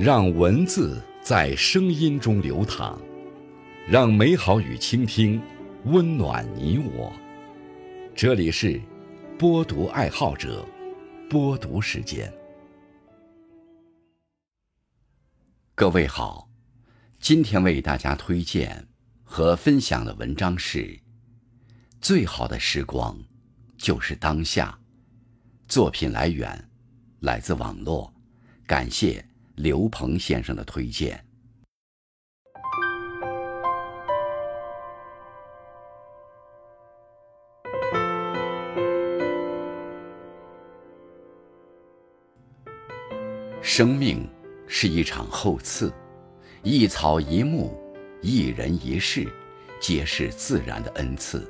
[0.00, 2.98] 让文字在声音中流淌，
[3.86, 5.38] 让美好与倾听
[5.84, 7.12] 温暖你我。
[8.14, 8.80] 这里是
[9.38, 10.66] 播读爱好者
[11.28, 12.32] 播读时间。
[15.74, 16.48] 各位好，
[17.18, 18.88] 今天为大家推荐
[19.22, 20.98] 和分享的文章是：
[22.00, 23.18] 最好的时光
[23.76, 24.78] 就是当下。
[25.68, 26.70] 作品来源
[27.20, 28.10] 来自网络，
[28.66, 29.22] 感谢
[29.62, 31.22] 刘鹏先生的推荐。
[43.60, 44.26] 生命
[44.66, 45.92] 是一场厚赐，
[46.62, 47.78] 一草一木，
[48.22, 49.28] 一人一事，
[49.78, 51.46] 皆是自然的恩赐。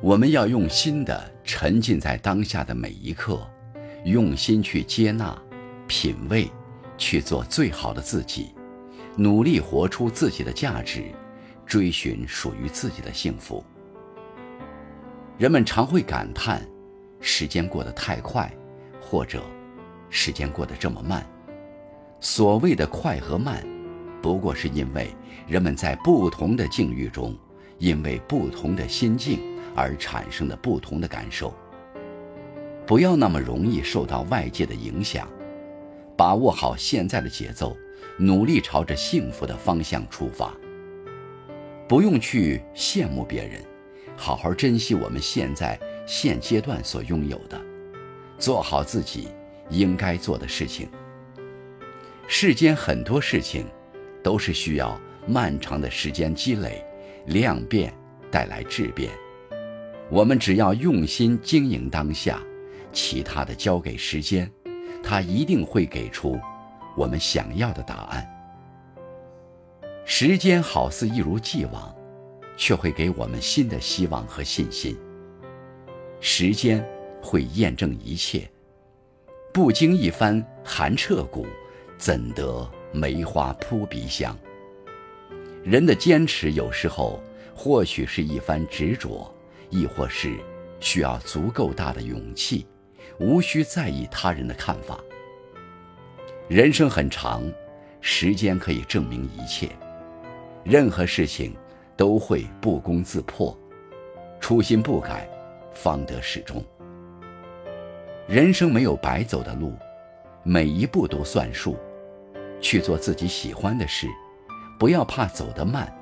[0.00, 3.46] 我们要用心的沉浸在当下的每一刻，
[4.06, 5.38] 用心去接纳、
[5.86, 6.50] 品味，
[6.98, 8.54] 去做最好的自己，
[9.16, 11.04] 努力活出自己的价值，
[11.64, 13.64] 追寻属于自己的幸福。
[15.38, 16.66] 人们常会感叹，
[17.20, 18.52] 时间过得太快，
[19.00, 19.42] 或者
[20.10, 21.26] 时间过得这么慢。
[22.20, 23.64] 所谓的快和慢，
[24.22, 25.10] 不过是因为
[25.46, 27.36] 人们在不同的境遇中，
[27.78, 29.40] 因为不同的心境。
[29.78, 31.52] 而产生的不同的感受。
[32.86, 35.28] 不要那么容易受到外界的影响，
[36.16, 37.76] 把握好现在的节奏，
[38.16, 40.54] 努力朝着幸福的方向出发。
[41.86, 43.62] 不用去羡慕别人，
[44.16, 47.60] 好好珍惜我们现在现阶段所拥有的，
[48.38, 49.28] 做好自己
[49.70, 50.88] 应该做的事情。
[52.26, 53.66] 世间很多事情，
[54.22, 56.84] 都是需要漫长的时间积累，
[57.26, 57.94] 量变
[58.30, 59.12] 带来质变。
[60.10, 62.42] 我们只要用心经营当下，
[62.92, 64.50] 其他的交给时间，
[65.08, 66.36] 他一定会给出
[66.96, 68.28] 我们想要的答案。
[70.04, 71.94] 时间好似一如既往，
[72.56, 74.98] 却会给我们新的希望和信心。
[76.20, 76.84] 时间
[77.22, 78.50] 会验证一切，
[79.54, 81.46] 不经一番寒彻骨，
[81.96, 84.36] 怎得梅花扑鼻香？
[85.62, 87.22] 人的坚持有时候
[87.54, 89.32] 或许是一番执着。
[89.68, 90.38] 亦或是
[90.78, 92.64] 需要足够大的勇气，
[93.18, 94.98] 无需在意他人的看法。
[96.48, 97.42] 人生很长，
[98.00, 99.70] 时间可以证明一切，
[100.64, 101.54] 任何事情
[101.96, 103.56] 都会不攻自破。
[104.40, 105.28] 初心不改，
[105.72, 106.64] 方得始终。
[108.26, 109.74] 人生没有白走的路，
[110.42, 111.76] 每一步都算数。
[112.60, 114.06] 去做自己喜欢的事，
[114.78, 115.92] 不要怕走得慢。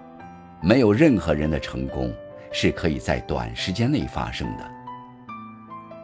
[0.63, 2.15] 没有任何人的成功。
[2.57, 4.65] 是可以在短时间内发生的。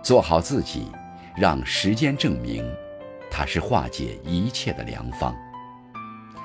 [0.03, 0.91] 做好自己，
[1.37, 2.65] 让时间证明，
[3.31, 5.35] 它是化解一切的良方。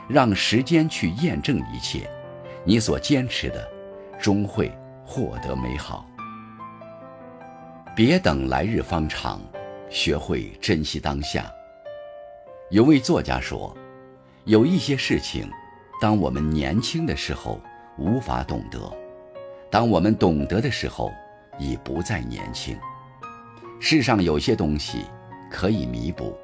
[0.07, 2.09] 让时间去验证一切，
[2.63, 3.67] 你所坚持的，
[4.19, 4.71] 终会
[5.03, 6.05] 获得美好。
[7.95, 9.41] 别等来日方长，
[9.89, 11.51] 学会珍惜当下。
[12.69, 13.75] 有位作家说，
[14.43, 15.49] 有一些事情，
[15.99, 17.59] 当我们年轻的时候
[17.97, 18.79] 无法懂得。
[19.71, 21.11] 当我们懂得的时候，
[21.57, 22.77] 已不再年轻。
[23.79, 25.05] 世上有些东西
[25.51, 26.35] 可以弥补，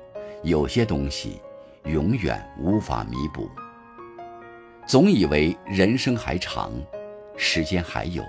[0.44, 1.42] 有些东西
[1.86, 3.50] 永远无法弥补。
[4.86, 6.72] 总以为人生还长，
[7.38, 8.24] 时间还有，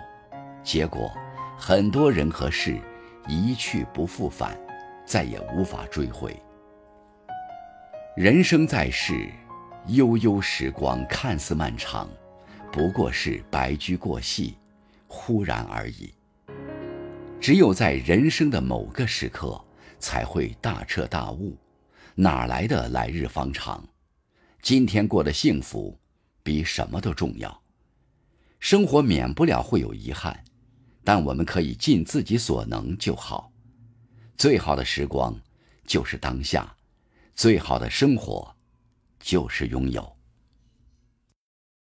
[0.63, 1.13] 结果
[1.59, 2.79] 很多人和事
[3.27, 4.59] 一去不复返，
[5.05, 6.35] 再也无法追回。
[8.17, 9.29] 人生在世，
[9.89, 12.09] 悠悠时光看似漫长，
[12.71, 14.57] 不过是白驹过隙。
[15.09, 16.15] 忽然而已。
[17.43, 19.61] 只有在人生的某个时刻，
[19.99, 21.59] 才会大彻大悟，
[22.15, 23.85] 哪来的来日方长？
[24.61, 25.99] 今天过得幸福，
[26.45, 27.63] 比什么都重要。
[28.61, 30.45] 生活免不了会有遗憾，
[31.03, 33.51] 但我们可以尽自己所能就好。
[34.37, 35.37] 最好的时光，
[35.85, 36.77] 就是当下；
[37.35, 38.55] 最好的生活，
[39.19, 40.17] 就是拥有。